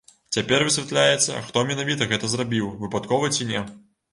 Цяпер 0.37 0.63
высвятляецца, 0.69 1.35
хто 1.49 1.63
менавіта 1.73 2.09
гэта 2.15 2.33
зрабіў, 2.33 2.73
выпадкова 2.87 3.33
ці 3.37 3.51
не. 3.53 3.67